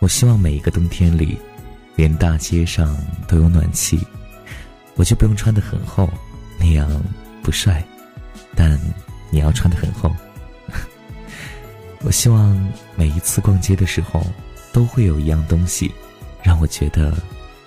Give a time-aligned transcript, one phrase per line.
[0.00, 1.38] 我希望每一个冬天里，
[1.94, 2.96] 连大街上
[3.28, 4.00] 都有暖气，
[4.96, 6.08] 我就不用穿得很厚，
[6.58, 6.88] 那样
[7.42, 7.84] 不帅。
[8.56, 8.80] 但
[9.30, 10.10] 你要穿得很厚。
[12.00, 12.58] 我希望
[12.96, 14.24] 每一次逛街的时候，
[14.72, 15.92] 都会有一样东西，
[16.42, 17.12] 让我觉得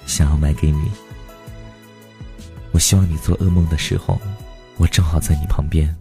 [0.07, 0.91] 想要买给你。
[2.71, 4.19] 我希望你做噩梦的时候，
[4.77, 5.95] 我正好在你旁边。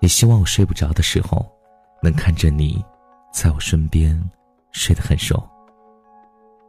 [0.00, 1.46] 也希望我睡不着的时候，
[2.02, 2.84] 能看着你，
[3.32, 4.20] 在我身边，
[4.72, 5.42] 睡得很熟。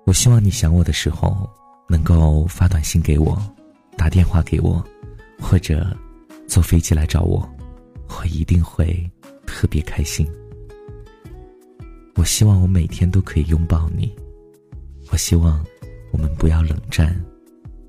[0.05, 1.50] 我希望你想我的时候，
[1.88, 3.39] 能够发短信给我，
[3.97, 4.83] 打电话给我，
[5.39, 5.95] 或者
[6.47, 7.47] 坐飞机来找我，
[8.08, 9.09] 我一定会
[9.45, 10.27] 特别开心。
[12.16, 14.14] 我希望我每天都可以拥抱你，
[15.11, 15.64] 我希望
[16.11, 17.16] 我们不要冷战，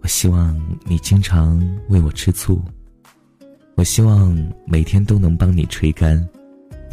[0.02, 2.62] 我希望你经常为我吃醋，
[3.76, 6.28] 我希望每天都能帮你吹干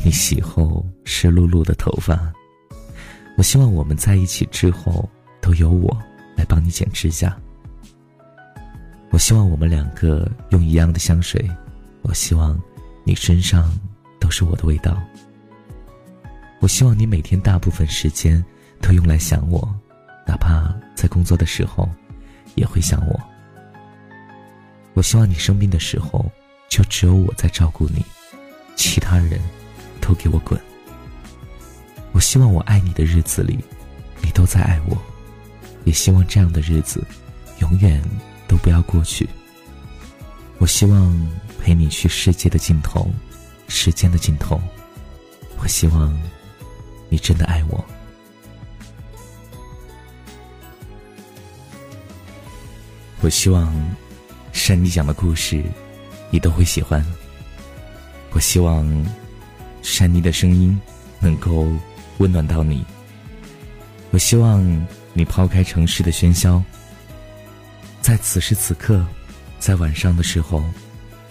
[0.04, 2.34] 你洗后湿漉漉的头发，
[3.38, 5.08] 我希望我们在一起之后
[5.40, 5.96] 都由我
[6.36, 7.38] 来帮你剪指甲，
[9.12, 11.48] 我希望我们两个用一样的香水，
[12.02, 12.60] 我希望
[13.04, 13.72] 你身上
[14.20, 15.00] 都是我的味道。
[16.60, 18.44] 我希望你每天大部分时间
[18.82, 19.72] 都用来想我，
[20.26, 21.88] 哪怕在工作的时候，
[22.56, 23.20] 也会想我。
[24.96, 26.26] 我希望你生病的时候，
[26.70, 28.04] 就只有我在照顾你，
[28.76, 29.40] 其他人
[30.02, 30.60] 都给我滚。
[32.18, 33.60] 我希望我爱你的日子里，
[34.24, 34.98] 你都在爱我，
[35.84, 37.06] 也希望这样的日子
[37.60, 38.02] 永远
[38.48, 39.30] 都不要过去。
[40.58, 41.16] 我希望
[41.62, 43.08] 陪你去世界的尽头，
[43.68, 44.60] 时间的尽头。
[45.60, 46.20] 我希望。
[47.08, 47.86] 你真的爱我。
[53.22, 53.72] 我希望
[54.52, 55.64] 山妮讲的故事，
[56.32, 57.06] 你都会喜欢。
[58.32, 59.06] 我希望
[59.84, 60.82] 山妮的声音
[61.20, 61.68] 能够
[62.18, 62.86] 温暖到你。
[64.12, 66.64] 我希望你抛开城市的喧嚣，
[68.02, 69.06] 在此时此刻，
[69.60, 70.64] 在晚上的时候，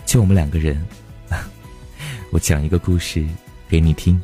[0.05, 0.87] 就我们两个人，
[2.31, 3.27] 我讲一个故事
[3.69, 4.21] 给你听。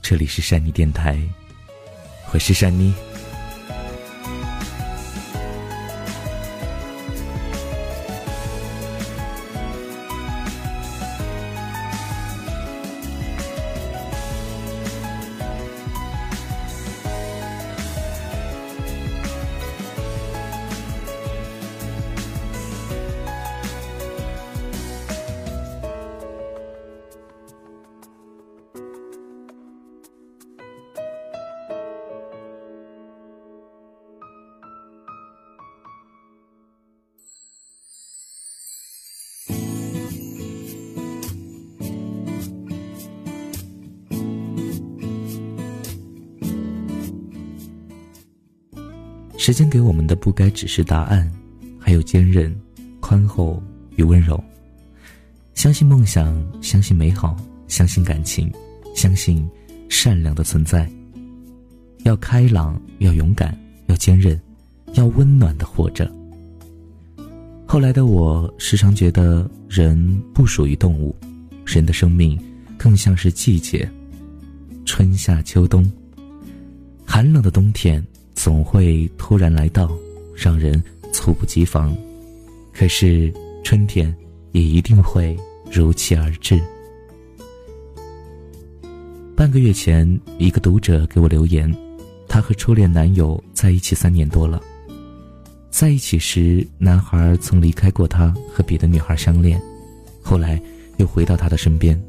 [0.00, 1.20] 这里是善妮电台，
[2.32, 2.94] 我是善妮。
[49.48, 51.26] 时间给我们的不该只是答案，
[51.78, 52.54] 还有坚韧、
[53.00, 53.62] 宽厚
[53.96, 54.38] 与温柔。
[55.54, 57.34] 相信梦想，相信美好，
[57.66, 58.52] 相信感情，
[58.94, 59.48] 相信
[59.88, 60.86] 善良的存在。
[62.02, 64.38] 要开朗，要勇敢，要坚韧，
[64.92, 66.12] 要温暖的活着。
[67.66, 71.16] 后来的我时常觉得，人不属于动物，
[71.64, 72.38] 人的生命
[72.76, 73.90] 更像是季节，
[74.84, 75.90] 春夏秋冬，
[77.06, 78.06] 寒冷的冬天。
[78.38, 79.90] 总会突然来到，
[80.32, 80.80] 让人
[81.12, 81.92] 猝不及防。
[82.72, 84.14] 可是春天
[84.52, 85.36] 也一定会
[85.72, 86.56] 如期而至。
[89.34, 90.08] 半个月前，
[90.38, 91.68] 一个读者给我留言，
[92.28, 94.62] 他和初恋男友在一起三年多了。
[95.68, 99.60] 在一起时，男孩曾离开过他，和别的女孩相恋，
[100.22, 100.62] 后来
[100.98, 102.00] 又回到他的身边，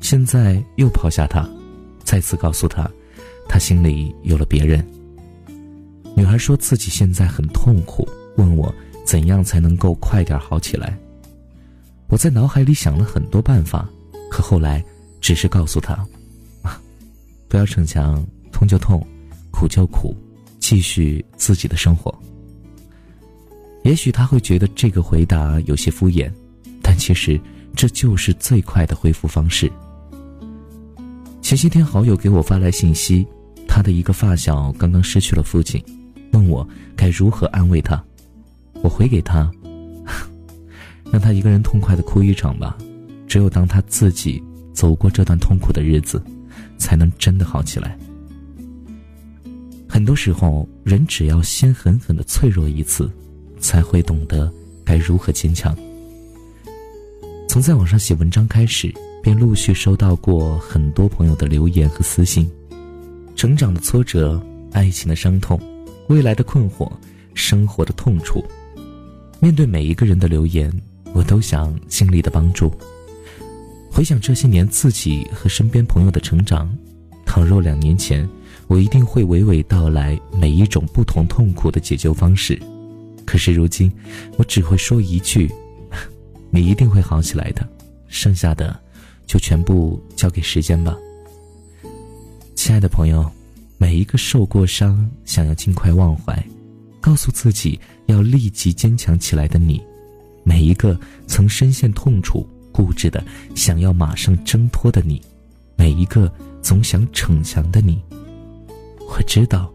[0.00, 1.48] 现在又抛下他，
[2.02, 2.90] 再次告诉他，
[3.48, 4.84] 他心里有了别人。
[6.16, 8.72] 女孩说自己现在很痛苦，问我
[9.06, 10.98] 怎样才能够快点好起来。
[12.08, 13.88] 我在脑海里想了很多办法，
[14.30, 14.84] 可后来
[15.20, 15.94] 只是告诉她
[16.62, 16.80] ：“啊，
[17.48, 19.06] 不要逞强，痛就痛，
[19.50, 20.14] 苦就苦，
[20.58, 22.14] 继续自己的生活。”
[23.82, 26.30] 也许他会觉得这个回答有些敷衍，
[26.82, 27.40] 但其实
[27.74, 29.72] 这就是最快的恢复方式。
[31.40, 33.26] 前些天，好友给我发来信息，
[33.66, 35.82] 他的一个发小刚刚失去了父亲。
[36.32, 36.66] 问我
[36.96, 38.02] 该如何安慰他，
[38.82, 39.50] 我回给他，
[41.10, 42.76] 让他一个人痛快的哭一场吧。
[43.26, 44.42] 只有当他自己
[44.72, 46.22] 走过这段痛苦的日子，
[46.78, 47.96] 才能真的好起来。
[49.88, 53.10] 很多时候，人只要先狠狠的脆弱一次，
[53.58, 54.52] 才会懂得
[54.84, 55.76] 该如何坚强。
[57.48, 58.92] 从在网上写文章开始，
[59.22, 62.48] 便陆续收到过很多朋友的留言和私信，
[63.34, 64.40] 成长的挫折。
[64.72, 65.60] 爱情的伤痛，
[66.10, 66.90] 未来的困惑，
[67.34, 68.44] 生活的痛楚。
[69.38, 70.68] 面对每一个人的留言，
[71.14, 72.68] 我都想尽力的帮助。
[73.88, 76.68] 回想这些年自己和身边朋友的成长，
[77.24, 78.28] 倘若两年前，
[78.66, 82.60] 我一定会娓娓道来每一种不同痛苦的解救方式。
[83.24, 83.88] 可是如今，
[84.36, 85.48] 我只会说一句
[86.50, 87.64] ：“你一定会好起来的。”
[88.10, 88.76] 剩下的，
[89.26, 90.98] 就全部交给时间吧。
[92.56, 93.30] 亲爱的朋友，
[93.80, 96.38] 每一个受过伤、想要尽快忘怀、
[97.00, 99.82] 告诉自己要立即坚强起来的你，
[100.44, 102.46] 每一个曾深陷痛楚。
[102.72, 103.24] 固执的
[103.54, 105.20] 想要马上挣脱的你，
[105.76, 106.30] 每一个
[106.62, 107.98] 总想逞强的你，
[109.08, 109.72] 我知道，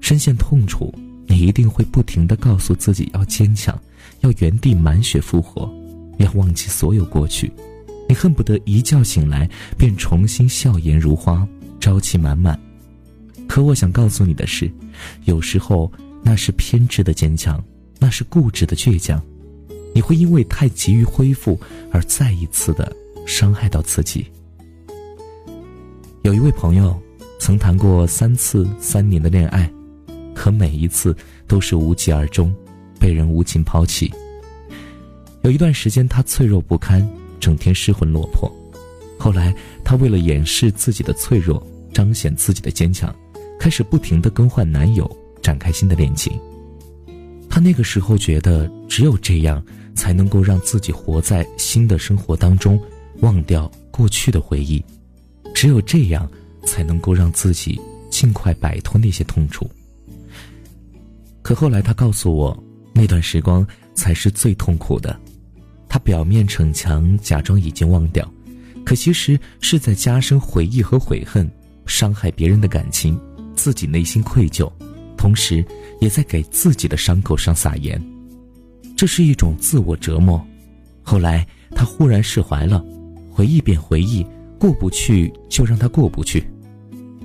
[0.00, 0.92] 深陷痛楚，
[1.26, 3.80] 你一定会不停的告诉自己要坚强，
[4.20, 5.72] 要原地满血复活，
[6.18, 7.50] 要忘记所有过去，
[8.08, 9.48] 你恨不得一觉醒来
[9.78, 11.46] 便重新笑颜如花，
[11.80, 12.65] 朝气满满。
[13.48, 14.70] 可我想告诉你的是，
[15.24, 15.90] 有时候
[16.22, 17.62] 那是偏执的坚强，
[17.98, 19.22] 那是固执的倔强。
[19.94, 21.58] 你会因为太急于恢复
[21.90, 22.94] 而再一次的
[23.26, 24.26] 伤害到自己。
[26.22, 27.00] 有一位朋友
[27.38, 29.70] 曾谈过三次三年的恋爱，
[30.34, 31.16] 可每一次
[31.46, 32.54] 都是无疾而终，
[33.00, 34.12] 被人无情抛弃。
[35.42, 37.08] 有一段时间他脆弱不堪，
[37.40, 38.54] 整天失魂落魄。
[39.18, 41.64] 后来他为了掩饰自己的脆弱，
[41.94, 43.14] 彰显自己的坚强，
[43.58, 45.10] 开始不停的更换男友，
[45.42, 46.38] 展开新的恋情。
[47.48, 49.62] 他那个时候觉得只有这样。
[49.96, 52.78] 才能够让自己活在新的生活当中，
[53.20, 54.84] 忘掉过去的回忆，
[55.54, 56.30] 只有这样，
[56.66, 57.80] 才能够让自己
[58.10, 59.66] 尽快摆脱那些痛楚。
[61.40, 62.62] 可后来他告诉我，
[62.92, 65.18] 那段时光才是最痛苦的。
[65.88, 68.30] 他表面逞强，假装已经忘掉，
[68.84, 71.50] 可其实是在加深回忆和悔恨，
[71.86, 73.18] 伤害别人的感情，
[73.56, 74.70] 自己内心愧疚，
[75.16, 75.64] 同时
[76.00, 78.00] 也在给自己的伤口上撒盐。
[78.96, 80.40] 这是一种自我折磨。
[81.02, 82.84] 后来他忽然释怀了，
[83.30, 84.24] 回忆便回忆，
[84.58, 86.46] 过不去就让他过不去。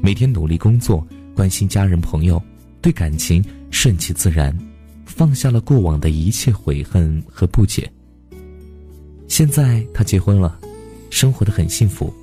[0.02, 1.06] 每天努力工作，
[1.36, 2.42] 关心家人朋友，
[2.82, 4.58] 对感情顺其自然，
[5.06, 7.92] 放下了过往的一切悔恨和不解。
[9.28, 10.60] 现在他结婚了，
[11.10, 12.14] 生活的很幸福，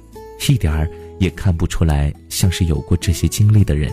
[0.49, 3.93] 一点儿也看不出来像是有过这些经历的人。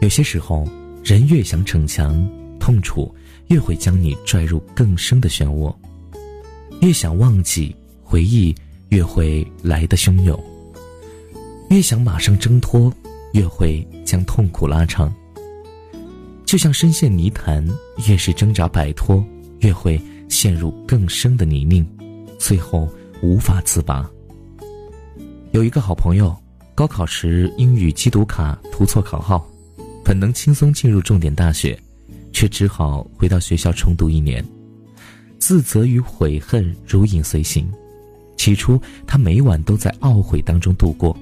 [0.00, 0.68] 有些时候，
[1.02, 2.28] 人越想逞强，
[2.58, 3.14] 痛楚。
[3.48, 5.72] 越会将你拽入更深的漩涡，
[6.80, 8.54] 越想忘记回忆，
[8.88, 10.34] 越会来得汹涌；
[11.68, 12.90] 越想马上挣脱，
[13.34, 15.14] 越会将痛苦拉长。
[16.46, 17.62] 就像深陷泥潭，
[18.08, 19.22] 越是挣扎摆脱，
[19.58, 20.00] 越会
[20.30, 21.86] 陷入更深的泥泞，
[22.38, 22.88] 最后
[23.20, 24.10] 无法自拔。
[25.54, 26.36] 有一个好朋友，
[26.74, 29.48] 高考时英语机读卡涂错考号，
[30.04, 31.78] 本能轻松进入重点大学。
[32.32, 34.44] 却只好回到学校重读一年，
[35.38, 37.70] 自责与悔恨如影随形。
[38.36, 41.16] 起初，他每晚都在懊悔当中度过，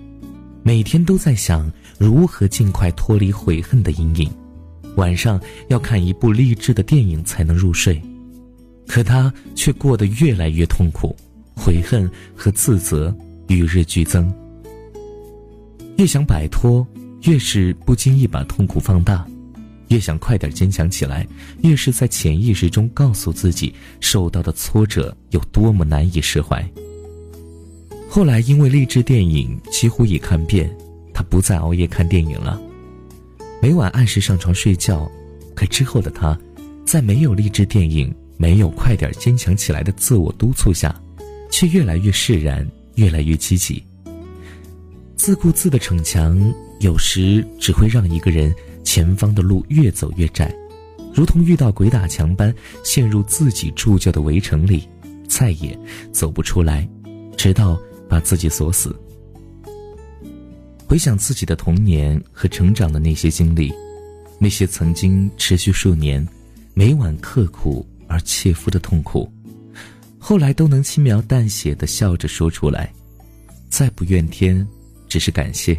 [0.62, 4.32] 每天都在想如何尽快脱离悔恨的阴影。
[4.96, 8.00] 晚上要看一部励志的电影才能入睡，
[8.86, 11.14] 可他却过得越来越痛苦，
[11.54, 13.14] 悔恨和自责
[13.54, 14.32] 与日俱增。
[15.98, 16.86] 越想摆脱，
[17.22, 19.26] 越是不经意把痛苦放大。
[19.88, 21.26] 越想快点坚强起来，
[21.62, 26.66] 越是在潜意识中告诉自己受到的挫折有多么难以释怀。
[28.08, 30.74] 后来因为励志电影几乎已看遍，
[31.12, 32.58] 他不再熬夜看电影了，
[33.60, 35.10] 每晚按时上床睡觉。
[35.54, 36.38] 可之后的他，
[36.86, 40.98] 在没有励志电影、没有快点坚强起来的自我督促下，
[41.50, 43.82] 却越来越释然，越来越积极。
[45.16, 48.54] 自顾自的逞强，有时只会让一个人。
[48.84, 50.52] 前方的路越走越窄，
[51.14, 52.52] 如同遇到鬼打墙般
[52.84, 54.86] 陷入自己铸就的围城里，
[55.28, 55.78] 再也
[56.10, 56.86] 走不出来，
[57.36, 58.94] 直到把自己锁死。
[60.84, 63.72] 回想自己的童年和成长的那些经历，
[64.38, 66.26] 那些曾经持续数年、
[66.74, 69.32] 每晚刻苦而切肤的痛苦，
[70.24, 72.94] 后来都能轻描淡写的笑着说出来，
[73.68, 74.64] 再不怨天，
[75.08, 75.76] 只是感谢。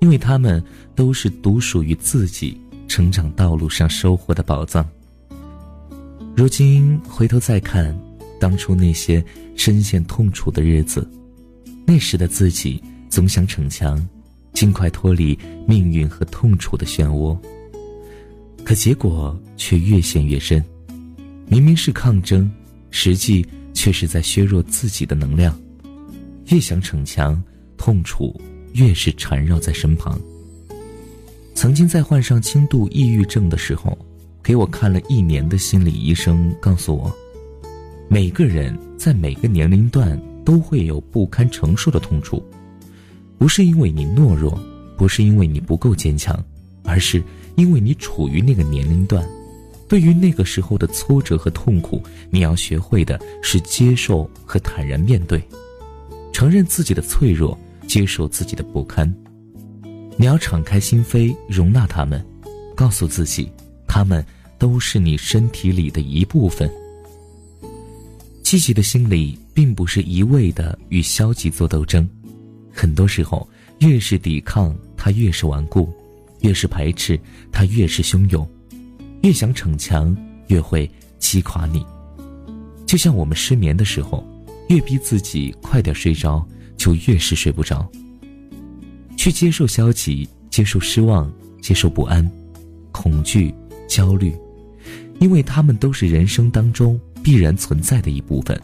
[0.00, 0.60] 因为他们
[0.96, 4.84] 都是独属于自己成长道路上收获的宝藏。
[6.36, 7.96] 如今回头再看，
[8.40, 9.24] 当初那些
[9.54, 11.08] 深陷痛楚的日子，
[11.86, 14.04] 那时的自己总想逞强，
[14.52, 17.38] 尽快脱离命运和痛楚的漩涡，
[18.64, 20.62] 可结果却越陷越深。
[21.46, 22.50] 明明是抗争，
[22.90, 23.46] 实际
[23.80, 25.58] 却是在削弱自己的能量。
[26.48, 27.42] 越想逞强，
[27.78, 28.38] 痛楚。
[28.74, 30.20] 越是缠绕在身旁。
[31.54, 33.96] 曾经在患上轻度抑郁症的时候，
[34.42, 37.10] 给我看了一年的心理医生告诉我，
[38.06, 42.40] 每个人在每个年龄段都会有不堪承受的痛楚，
[43.38, 44.56] 不是因为你懦弱，
[44.96, 46.38] 不是因为你不够坚强，
[46.84, 47.20] 而是
[47.56, 49.26] 因为你处于那个年龄段。
[49.90, 55.42] 对于那个时候的挫折和痛苦，你要学会的是接受和坦然面对，
[56.32, 59.12] 承认自己的脆弱，接受自己的不堪。
[60.16, 62.24] 你要敞开心扉，容纳他们，
[62.76, 63.50] 告诉自己，
[63.88, 64.24] 他们
[64.58, 66.70] 都是你身体里的一部分。
[68.44, 72.08] 积极的心理并不是一味的与消极做斗争，
[72.72, 73.48] 很多时候，
[73.80, 75.88] 越是抵抗，它越是顽固；
[76.42, 77.18] 越是排斥，
[77.50, 78.48] 它越是汹涌。
[79.22, 81.84] 越想逞强，越会击垮你。
[82.86, 84.26] 就像我们失眠的时候，
[84.68, 86.46] 越逼自己快点睡着，
[86.76, 87.86] 就越是睡不着。
[89.16, 92.28] 去接受消极，接受失望，接受不安、
[92.90, 93.54] 恐惧、
[93.86, 94.34] 焦虑，
[95.18, 98.58] 因为他们都是人生当中必然存在的一部分。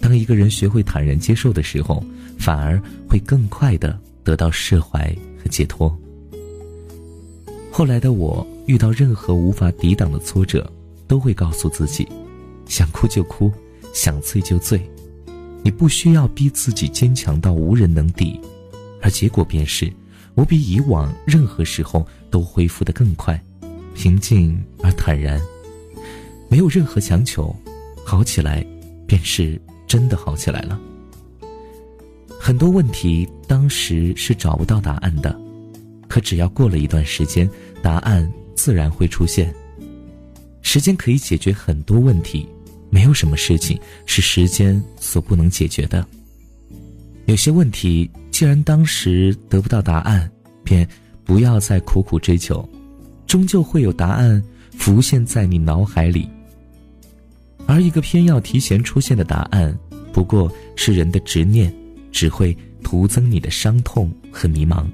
[0.00, 2.04] 当一个人学会坦然接受的时候，
[2.38, 5.96] 反而会更快的得到释怀和解脱。
[7.70, 8.44] 后来的我。
[8.66, 10.70] 遇到任何无法抵挡的挫折，
[11.08, 12.08] 都会告诉自己：
[12.66, 13.52] 想哭就哭，
[13.92, 14.80] 想醉就醉。
[15.62, 18.40] 你不需要逼自己坚强到无人能敌，
[19.02, 19.92] 而结果便是，
[20.34, 23.38] 我比以往任何时候都恢复得更快，
[23.94, 25.40] 平静而坦然。
[26.48, 27.54] 没有任何强求，
[28.04, 28.64] 好起来，
[29.06, 30.80] 便是真的好起来了。
[32.38, 35.38] 很多问题当时是找不到答案的，
[36.08, 37.48] 可只要过了一段时间，
[37.82, 38.30] 答案。
[38.60, 39.54] 自然会出现。
[40.60, 42.46] 时间可以解决很多问题，
[42.90, 46.06] 没有什么事情是时间所不能解决的。
[47.24, 50.30] 有些问题，既然当时得不到答案，
[50.62, 50.86] 便
[51.24, 52.68] 不要再苦苦追求，
[53.26, 54.42] 终究会有答案
[54.76, 56.28] 浮现在你脑海里。
[57.66, 59.74] 而一个偏要提前出现的答案，
[60.12, 61.74] 不过是人的执念，
[62.12, 64.84] 只会徒增你的伤痛和迷茫。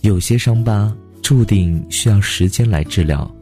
[0.00, 0.96] 有些伤疤。
[1.22, 3.32] 注定需要时间来治疗，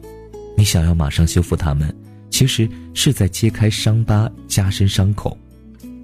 [0.55, 1.93] 你想要马上修复它们，
[2.29, 5.37] 其实是在揭开伤疤，加深伤口。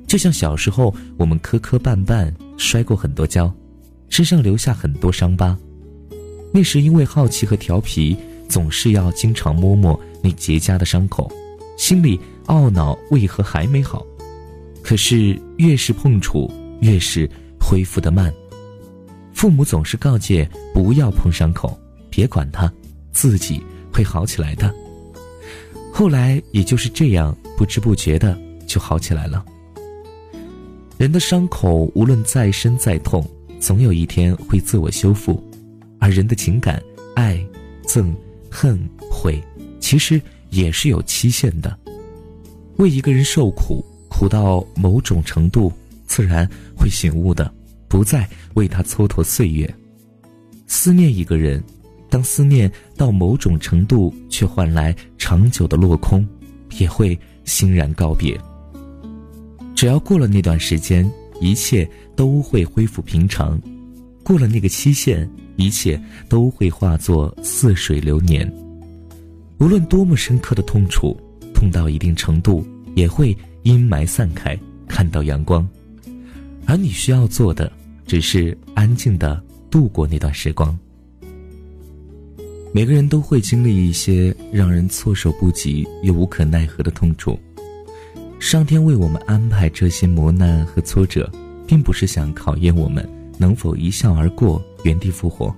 [0.07, 3.53] 就像小时候我们磕磕绊绊，摔过很多跤，
[4.09, 5.57] 身上留下很多伤疤。
[6.51, 8.17] 那时因为好奇和调皮，
[8.49, 11.31] 总是要经常摸摸那结痂的伤口，
[11.77, 14.05] 心里懊恼为何还没好。
[14.81, 17.29] 可是越是碰触，越是
[17.59, 18.33] 恢复得慢。
[19.37, 21.79] 父母总是告诫不要碰伤口，
[22.09, 22.73] 别管它，
[23.11, 23.63] 自己
[23.93, 24.73] 会好起来的。
[25.93, 29.45] 后来也就是这样，不知不觉的就好起来了。
[30.97, 33.23] 人的伤口无论再深再痛，
[33.59, 35.39] 总有一天会自我修复，
[35.99, 36.81] 而人的情感，
[37.15, 37.39] 爱、
[37.85, 38.11] 憎、
[38.49, 39.39] 恨、悔，
[39.79, 41.77] 其实也是有期限的。
[42.77, 45.71] 为一个人受苦，苦到某种程度，
[46.07, 47.53] 自然会醒悟的。
[47.87, 49.73] 不再为他蹉跎岁月，
[50.67, 51.63] 思念一个人，
[52.09, 56.27] 当思念到某种程度，却换来长久的落空，
[56.79, 58.39] 也会欣然告别。
[59.75, 63.57] 只要过了那段时间，一切都会恢复平常；
[64.23, 68.51] 过了那个期限，一切都会化作似水流年。
[69.59, 71.15] 无论多么深刻的痛楚，
[71.53, 72.65] 痛到一定程度，
[72.95, 75.67] 也会阴霾散开，看到阳光。
[76.67, 77.71] 而你需要做的，
[78.05, 80.77] 只是安静的度过那段时光。
[82.73, 87.39] 每个人都会经历一些让人措手不及又无可奈何的痛楚。
[88.37, 91.31] 上天为我们安排这些磨难和挫折，
[91.65, 93.07] 并不是想考验我们
[93.37, 95.55] 能否一笑而过、原地复活。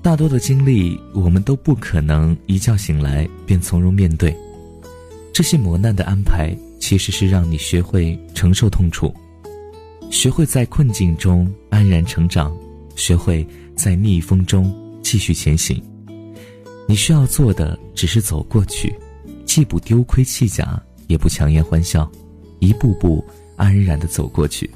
[0.00, 4.34] 大多的经历，我们都不可能一觉醒来便从容面对。
[5.34, 9.14] 这些磨难的安排，其实是让你学会承受痛楚。
[10.10, 12.56] 学会在困境中安然成长，
[12.96, 13.46] 学会
[13.76, 15.80] 在逆风中继续前行。
[16.88, 18.94] 你需要做的只是走过去，
[19.44, 22.10] 既不丢盔弃甲，也不强颜欢笑，
[22.58, 23.24] 一步步
[23.56, 24.68] 安然的走过去。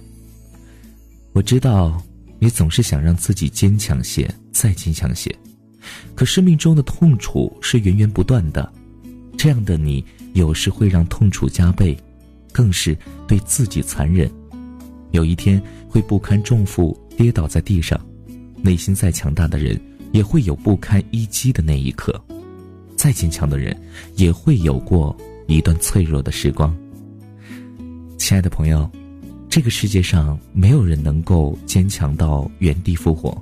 [1.32, 2.00] 我知道
[2.38, 5.34] 你总是想让自己坚强些，再坚强些，
[6.14, 8.70] 可生命中的痛楚是源源不断的，
[9.36, 11.98] 这样的你有时会让痛楚加倍，
[12.52, 12.96] 更是
[13.26, 14.30] 对自己残忍。
[15.12, 17.99] 有一天会不堪重负跌倒在地上，
[18.61, 19.81] 内心再强大的人
[20.12, 22.21] 也会有不堪一击的那一刻，
[22.97, 23.76] 再坚强的人
[24.16, 25.16] 也会有过
[25.47, 26.75] 一段脆弱的时光。
[28.19, 28.90] 亲爱的朋友，
[29.50, 33.37] 这个世界上没有人能够坚强到原地复活，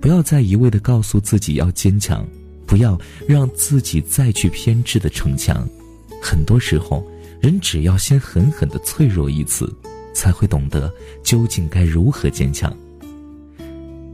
[0.00, 2.24] 不要再一味的告诉自己要坚强，
[2.66, 5.66] 不要让自己再去偏执的逞强。
[6.22, 7.04] 很多时候，
[7.40, 9.74] 人只要先狠狠的脆弱一次，
[10.12, 10.92] 才会懂得
[11.22, 12.74] 究竟该如何坚强。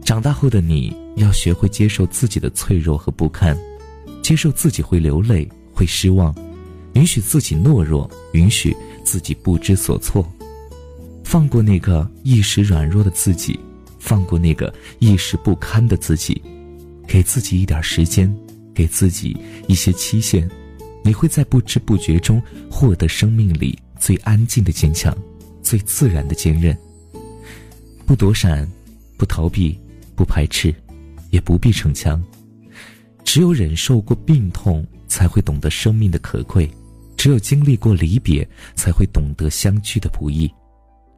[0.04, 3.56] 长大后的你要学会接受自己的脆弱和不堪，
[4.22, 6.34] 接受自己会流泪、会失望，
[6.94, 8.74] 允许自己懦弱，允许
[9.04, 10.26] 自己不知所措，
[11.24, 13.58] 放过那个一时软弱的自己。
[14.00, 16.40] 放过那个一时不堪的自己，
[17.06, 18.32] 给自己一点时间，
[18.72, 19.36] 给自己
[19.66, 20.48] 一些期限，
[21.02, 22.40] 你会在不知不觉中
[22.70, 25.14] 获得生命里最安静的坚强，
[25.68, 26.74] 最自然的坚韧。
[28.06, 28.66] 不躲闪，
[29.18, 29.78] 不逃避，
[30.16, 30.74] 不排斥，
[31.28, 32.24] 也不必逞强。
[33.22, 36.66] 只有忍受过病痛，才会懂得生命的可贵；
[37.18, 40.50] 只有经历过离别，才会懂得相聚的不易。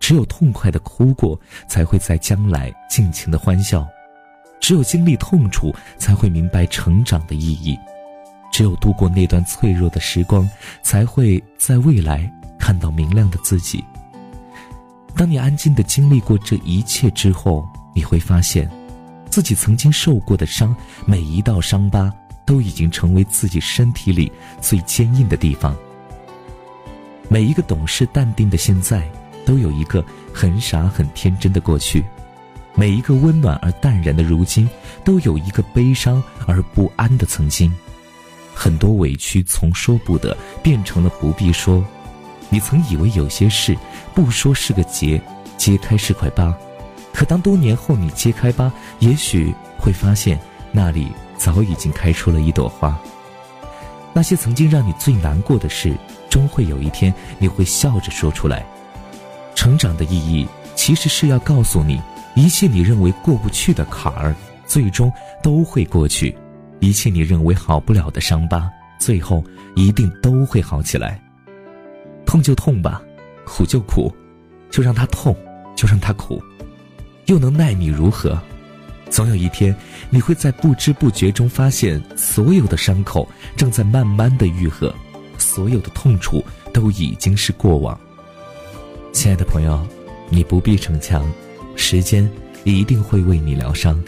[0.01, 3.87] 只有痛快的哭过，才会在将来尽情的欢笑；
[4.61, 7.77] 只有经历痛楚，才会明白成长的意义；
[8.51, 10.51] 只有度过那段脆弱的时光，
[10.83, 12.29] 才会在未来
[12.59, 13.85] 看到明亮的自己。
[15.17, 18.71] 当你安静的经历过这一切之后，你会发现，
[19.29, 22.13] 自己曾经受过的伤，每一道伤疤
[22.45, 25.77] 都已经成为自己身体里最坚硬的地方。
[27.29, 29.09] 每一个懂事淡定的现在。
[29.47, 32.05] 都有一个很傻很天真的过去，
[32.75, 34.69] 每一个温暖而淡然的如今，
[35.03, 37.73] 都有一个悲伤而不安的曾经。
[38.55, 41.85] 很多委屈从说不得变成了不必说。
[42.51, 43.77] 你曾以为有些事
[44.13, 45.21] 不说是个结，
[45.57, 46.55] 揭开是块疤，
[47.15, 50.39] 可当多年后你揭开疤，也许会发现
[50.73, 52.99] 那里早已经开出了一朵花。
[54.13, 55.95] 那些曾经让你最难过的事，
[56.29, 58.67] 终会有一天你会笑着说出来。
[59.55, 62.01] 成长的意义，其实是要告诉你，
[62.35, 64.35] 一切你认为过不去的坎儿，
[64.67, 66.35] 最终都会过去；
[66.81, 69.45] 一切你认为好不了的伤疤，最后
[69.77, 71.21] 一定都会好起来。
[72.31, 73.03] 痛就痛吧，
[73.45, 74.15] 苦就苦，
[74.71, 75.37] 就让它痛，
[75.75, 76.41] 就让它苦，
[77.27, 78.41] 又能奈你如何？
[79.11, 79.75] 总有一天，
[80.11, 84.95] 你会在不知不觉中发现，所有的伤口正在慢慢的愈合，
[85.39, 86.41] 所有的痛楚
[86.73, 87.99] 都已经是过往。
[89.13, 89.85] 亲爱的朋友，
[90.29, 91.29] 你不必逞强，
[91.75, 92.31] 时间
[92.63, 94.01] 一定会为你疗伤。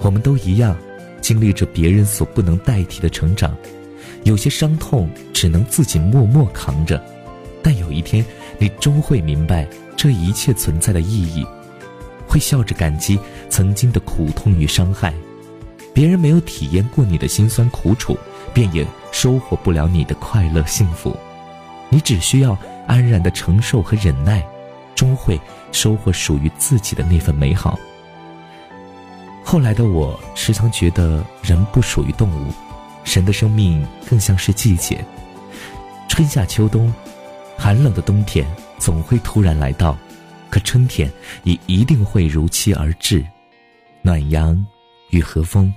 [0.00, 0.76] 我们都一样，
[1.22, 3.56] 经历着别人所不能代替的成长，
[4.24, 7.02] 有些伤痛只能自己默默扛着，
[7.62, 8.24] 但有一天，
[8.58, 11.46] 你终会明白这一切存在的意义，
[12.26, 15.14] 会笑着感激曾经的苦痛与伤害。
[15.94, 18.18] 别人没有体验过你的辛酸苦楚，
[18.52, 21.16] 便也收获不了你的快乐幸福。
[21.88, 22.58] 你只需要。
[22.84, 24.44] 安然的承受和忍耐，
[24.92, 27.78] 终会收获属于自己的那份美好。
[29.44, 32.52] 后来的我时常觉得，人不属于动物，
[33.04, 35.02] 人的生命更像是季节。
[36.08, 36.92] 春夏秋冬，
[37.62, 38.44] 寒冷的冬天
[38.76, 39.96] 总会突然来到，
[40.50, 41.08] 可春天
[41.44, 43.24] 也一定会如期而至。
[44.02, 44.66] 暖阳
[45.10, 45.72] 与和风，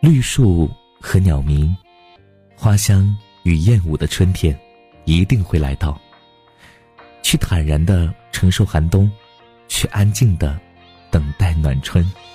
[0.00, 0.68] 绿树
[1.00, 1.72] 和鸟鸣，
[2.56, 4.58] 花香与燕舞的春天。
[5.04, 5.96] 一定会来到。
[7.22, 9.08] 去坦然的承受寒冬，
[9.68, 10.58] 去安静的
[11.08, 12.04] 等待暖春。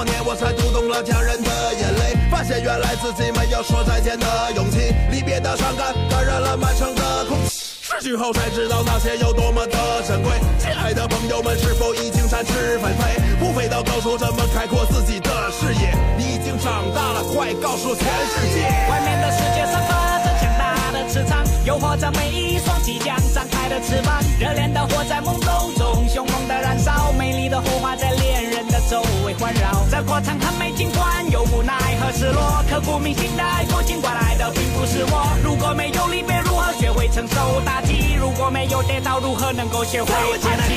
[0.00, 9.76] 多年我才读懂了家人的眼泪，发现原来自己没有说再见的勇气，离别的伤感感染了满城的空气，失去后才知道那些有多么的
[10.08, 10.32] 珍贵。
[10.58, 15.92] 亲爱的朋友们，是否已经展翅纷飞，不飞到高处怎么开阔自己的视野？
[16.16, 28.49] 你已经长大了，快告诉全世界，外面的世界散发着强大的磁场，诱惑着每一双即将张开的翅膀，热烈的火在梦中中，凶猛的燃烧，美丽的火花在恋人
[28.88, 29.84] 周围环绕。
[29.90, 35.36] 这过程很美，尽管有无奈和失落，刻骨铭心的爱过，尽管来的并不是我。
[35.42, 38.14] 如果没有离别，如何学会承受打击？
[38.18, 40.74] 如果没有跌倒，如何能够学会爬起？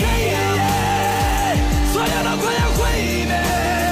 [1.93, 3.82] 所有的快要毁灭。